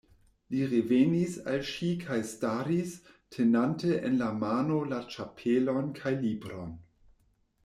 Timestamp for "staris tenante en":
2.29-4.19